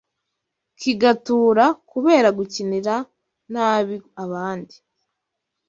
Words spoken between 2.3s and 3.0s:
gukinira